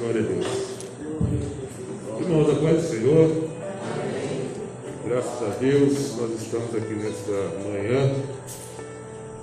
Glória 0.00 0.22
a 0.22 0.24
Deus. 0.24 0.46
Irmãos, 2.20 2.48
a 2.48 2.54
paz 2.54 2.76
do 2.76 2.88
Senhor. 2.88 3.50
Graças 5.06 5.42
a 5.42 5.56
Deus, 5.60 6.16
nós 6.16 6.40
estamos 6.40 6.74
aqui 6.74 6.94
nesta 6.94 7.32
manhã, 7.68 8.14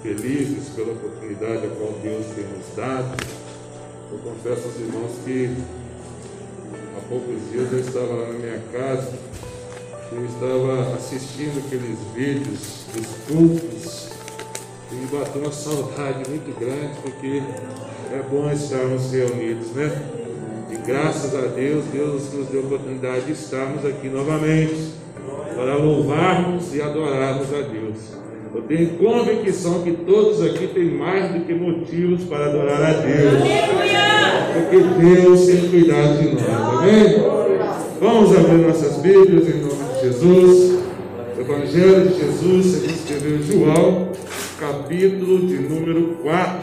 felizes 0.02 0.70
pela 0.70 0.94
oportunidade 0.94 1.64
a 1.64 1.70
qual 1.70 1.94
Deus 2.02 2.26
tem 2.34 2.46
nos 2.46 2.76
dado. 2.76 3.24
Eu 4.12 4.18
confesso 4.18 4.68
aos 4.68 4.80
irmãos 4.80 5.12
que 5.24 5.56
há 6.98 7.02
poucos 7.08 7.52
dias 7.52 7.72
eu 7.72 7.80
estava 7.80 8.14
lá 8.16 8.28
na 8.30 8.40
minha 8.40 8.60
casa, 8.74 9.14
eu 10.12 10.26
estava 10.26 10.96
assistindo 10.96 11.64
aqueles 11.68 12.00
vídeos 12.16 12.88
dos 12.96 13.08
cultos 13.28 14.10
e 14.92 14.96
me 14.96 15.06
bateu 15.06 15.40
uma 15.40 15.52
saudade 15.52 16.28
muito 16.28 16.60
grande, 16.60 17.00
porque 17.04 17.44
é 18.12 18.24
bom 18.28 18.52
estarmos 18.52 19.12
reunidos, 19.12 19.68
né? 19.74 20.27
Graças 20.88 21.36
a 21.36 21.48
Deus, 21.48 21.84
Deus 21.92 22.34
nos 22.34 22.48
deu 22.48 22.62
a 22.62 22.64
oportunidade 22.64 23.26
de 23.26 23.34
estarmos 23.34 23.86
aqui 23.86 24.08
novamente 24.08 24.94
para 25.54 25.76
louvarmos 25.76 26.74
e 26.74 26.82
adorarmos 26.82 27.54
a 27.54 27.60
Deus. 27.60 27.98
Eu 28.56 28.62
tenho 28.62 28.92
convicção 28.92 29.84
que 29.84 29.92
todos 29.92 30.42
aqui 30.42 30.68
têm 30.68 30.92
mais 30.92 31.34
do 31.34 31.42
que 31.42 31.54
motivos 31.54 32.24
para 32.24 32.46
adorar 32.46 32.82
a 32.82 32.94
Deus. 32.94 33.44
Porque 34.54 34.78
Deus 35.06 35.46
tem 35.46 35.70
cuidado 35.70 36.20
de 36.20 36.36
nós, 36.36 36.80
amém? 36.80 37.22
Vamos 38.00 38.38
abrir 38.38 38.66
nossas 38.66 38.96
Bíblias 39.02 39.46
em 39.46 39.60
nome 39.60 39.94
de 39.94 40.00
Jesus. 40.00 40.80
Evangelho 41.38 42.08
de 42.08 42.18
Jesus, 42.18 42.66
segundo 42.66 42.92
escreveu 42.92 43.44
João, 43.44 44.12
capítulo 44.58 45.48
de 45.48 45.58
número 45.58 46.18
4, 46.24 46.60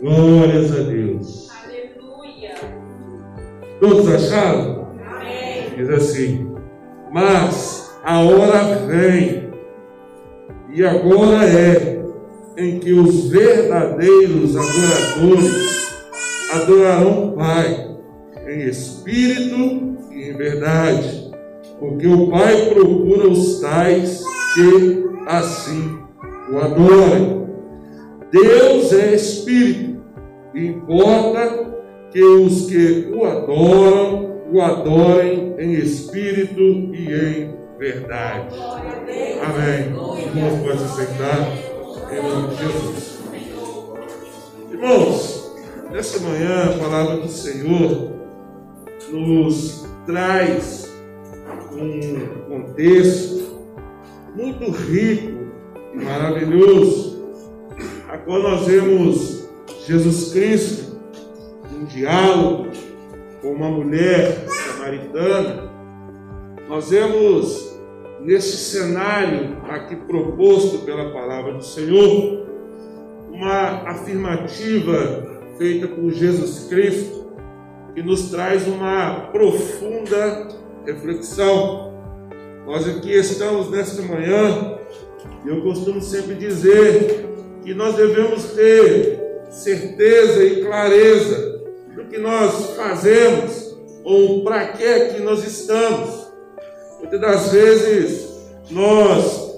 Glórias 0.00 0.72
a 0.72 0.84
Deus. 0.84 1.50
Aleluia. 1.64 2.54
Todos 3.78 4.08
acharam? 4.08 4.88
Amém. 5.06 5.68
Diz 5.76 5.90
assim: 5.90 6.56
Mas 7.12 7.94
a 8.02 8.20
hora 8.20 8.86
vem, 8.86 9.41
e 10.74 10.82
agora 10.84 11.44
é, 11.44 12.02
em 12.56 12.78
que 12.78 12.92
os 12.92 13.28
verdadeiros 13.28 14.56
adoradores 14.56 15.92
adorarão 16.54 17.28
o 17.28 17.32
Pai, 17.32 17.90
em 18.48 18.60
espírito 18.68 19.96
e 20.10 20.30
em 20.30 20.36
verdade, 20.36 21.30
porque 21.78 22.06
o 22.06 22.30
Pai 22.30 22.70
procura 22.70 23.28
os 23.28 23.60
tais 23.60 24.22
que 24.54 25.04
assim 25.26 25.98
o 26.50 26.58
adorem. 26.58 27.46
Deus 28.30 28.92
é 28.94 29.14
espírito, 29.14 30.00
importa 30.54 31.70
que 32.10 32.22
os 32.22 32.66
que 32.66 33.12
o 33.14 33.26
adoram, 33.26 34.40
o 34.50 34.60
adorem 34.60 35.54
em 35.58 35.72
espírito 35.74 36.60
e 36.60 37.14
em 37.14 37.61
verdade. 37.82 38.56
Amém. 39.42 39.88
Irmãos, 39.88 40.62
pode 40.64 40.78
se 40.78 41.04
sentar 41.04 41.48
em 42.12 42.22
nome 42.22 42.54
de 42.54 42.62
Jesus. 42.62 43.18
Irmãos, 44.70 45.52
nessa 45.90 46.20
manhã 46.20 46.66
a 46.66 46.78
palavra 46.78 47.16
do 47.16 47.28
Senhor 47.28 48.12
nos 49.10 49.84
traz 50.06 50.92
um 51.72 52.44
contexto 52.48 53.66
muito 54.36 54.70
rico 54.70 55.50
e 55.92 55.96
maravilhoso, 55.96 57.20
a 58.08 58.16
qual 58.16 58.42
nós 58.44 58.64
vemos 58.64 59.48
Jesus 59.84 60.32
Cristo 60.32 61.00
em 61.74 61.84
diálogo 61.86 62.68
com 63.40 63.48
uma 63.48 63.68
mulher 63.68 64.46
samaritana. 64.48 65.68
Nós 66.68 66.88
vemos 66.88 67.71
nesse 68.22 68.56
cenário 68.56 69.58
aqui 69.68 69.96
proposto 69.96 70.78
pela 70.80 71.12
palavra 71.12 71.54
do 71.54 71.64
Senhor 71.64 72.46
uma 73.30 73.88
afirmativa 73.90 75.42
feita 75.58 75.88
por 75.88 76.10
Jesus 76.10 76.66
Cristo 76.68 77.32
que 77.94 78.02
nos 78.02 78.30
traz 78.30 78.66
uma 78.66 79.28
profunda 79.32 80.48
reflexão. 80.86 81.92
Nós 82.64 82.88
aqui 82.88 83.12
estamos 83.12 83.70
nesta 83.70 84.02
manhã 84.02 84.78
e 85.44 85.48
eu 85.48 85.62
costumo 85.62 86.00
sempre 86.00 86.36
dizer 86.36 87.28
que 87.62 87.74
nós 87.74 87.96
devemos 87.96 88.44
ter 88.52 89.20
certeza 89.50 90.44
e 90.44 90.64
clareza 90.64 91.60
do 91.94 92.04
que 92.04 92.18
nós 92.18 92.74
fazemos 92.76 93.76
ou 94.04 94.42
para 94.44 94.68
que 94.68 94.84
aqui 94.84 95.22
nós 95.22 95.44
estamos. 95.46 96.21
Muitas 97.12 97.30
das 97.30 97.52
vezes 97.52 98.28
nós 98.70 99.52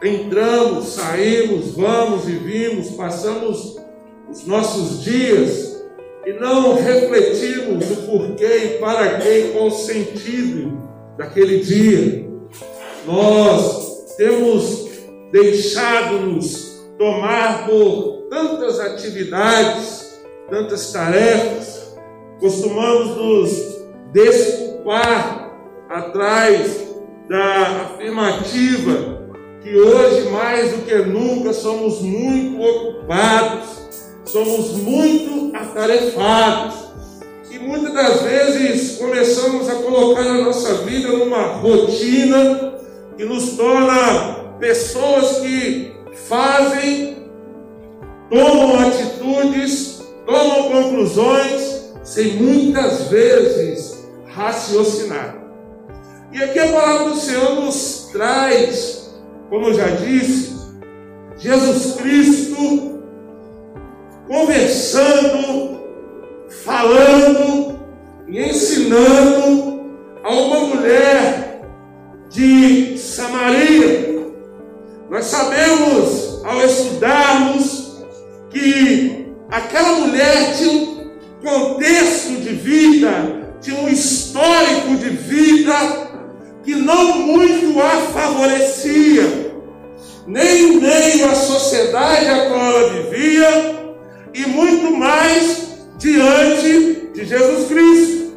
entramos, 0.00 0.90
saímos, 0.90 1.72
vamos 1.72 2.28
e 2.28 2.32
vimos, 2.32 2.90
passamos 2.92 3.80
os 4.30 4.46
nossos 4.46 5.02
dias 5.02 5.82
e 6.24 6.34
não 6.34 6.76
refletimos 6.76 7.90
o 7.90 7.96
porquê 8.06 8.46
e 8.46 8.78
para 8.78 9.18
quem, 9.18 9.50
qual 9.50 9.66
o 9.66 9.70
sentido 9.72 10.78
daquele 11.18 11.64
dia. 11.64 12.30
Nós 13.04 14.14
temos 14.16 14.88
deixado-nos 15.32 16.80
tomar 16.96 17.66
por 17.66 18.28
tantas 18.30 18.78
atividades, 18.78 20.16
tantas 20.48 20.92
tarefas, 20.92 21.96
costumamos 22.38 23.16
nos 23.16 23.84
desculpar 24.12 25.50
atrás 25.90 26.83
da 27.28 27.88
afirmativa 27.94 29.24
que 29.62 29.74
hoje, 29.74 30.28
mais 30.28 30.72
do 30.72 30.82
que 30.82 30.94
nunca, 30.96 31.52
somos 31.54 32.02
muito 32.02 32.62
ocupados, 32.62 33.68
somos 34.26 34.72
muito 34.72 35.56
atarefados. 35.56 36.84
E 37.50 37.58
muitas 37.58 37.94
das 37.94 38.22
vezes 38.22 38.98
começamos 38.98 39.68
a 39.70 39.76
colocar 39.76 40.20
a 40.20 40.42
nossa 40.42 40.74
vida 40.82 41.08
numa 41.08 41.46
rotina 41.54 42.74
que 43.16 43.24
nos 43.24 43.52
torna 43.56 44.56
pessoas 44.58 45.38
que 45.38 45.92
fazem, 46.28 47.28
tomam 48.28 48.80
atitudes, 48.80 50.02
tomam 50.26 50.70
conclusões, 50.70 51.94
sem 52.02 52.34
muitas 52.34 53.08
vezes 53.08 54.04
raciocinar. 54.26 55.43
E 56.34 56.42
aqui 56.42 56.58
a 56.58 56.66
palavra 56.66 57.10
do 57.10 57.16
Senhor 57.16 57.54
nos 57.60 58.08
traz, 58.10 59.08
como 59.48 59.68
eu 59.68 59.74
já 59.74 59.86
disse, 59.86 60.52
Jesus 61.38 61.94
Cristo 61.94 63.00
conversando, 64.26 65.78
falando 66.64 67.78
e 68.26 68.42
ensinando 68.42 69.92
a 70.24 70.30
uma 70.30 70.58
mulher 70.66 71.62
de 72.28 72.98
Samaria. 72.98 74.26
Nós 75.08 75.26
sabemos, 75.26 76.42
ao 76.44 76.60
estudarmos, 76.64 78.04
que 78.50 79.28
aquela 79.52 80.00
mulher 80.00 80.52
tinha 80.56 80.72
um 80.72 81.10
contexto 81.44 82.40
de 82.40 82.54
vida, 82.54 83.54
tinha 83.60 83.78
um 83.78 83.88
histórico 83.88 84.96
de 84.96 85.10
vida 85.10 86.03
que 86.64 86.74
não 86.74 87.18
muito 87.18 87.80
a 87.80 87.90
favorecia, 88.12 89.54
nem 90.26 90.80
meio 90.80 91.30
à 91.30 91.34
sociedade 91.34 92.26
a 92.26 92.48
qual 92.48 92.60
ela 92.60 92.92
vivia, 92.92 93.74
e 94.32 94.46
muito 94.46 94.96
mais 94.96 95.78
diante 95.98 97.10
de 97.14 97.24
Jesus 97.24 97.68
Cristo. 97.68 98.34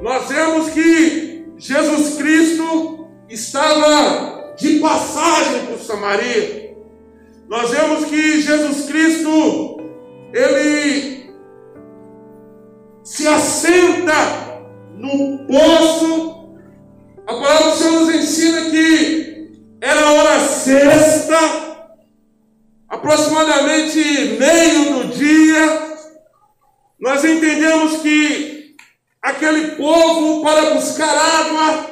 Nós 0.00 0.28
vemos 0.28 0.70
que 0.70 1.46
Jesus 1.58 2.16
Cristo 2.16 3.08
estava 3.28 4.54
de 4.56 4.78
passagem 4.80 5.66
por 5.66 5.78
Samaria. 5.78 6.76
Nós 7.48 7.70
vemos 7.70 8.06
que 8.06 8.40
Jesus 8.40 8.86
Cristo, 8.86 9.80
ele 10.32 11.30
se 13.04 13.26
assenta 13.26 14.62
no 14.96 15.46
poço. 15.46 16.31
Aproximadamente 22.92 24.36
meio 24.38 24.92
do 24.92 25.14
dia, 25.14 25.96
nós 27.00 27.24
entendemos 27.24 28.02
que 28.02 28.76
aquele 29.22 29.76
povo, 29.76 30.44
para 30.44 30.74
buscar 30.74 31.08
água, 31.08 31.91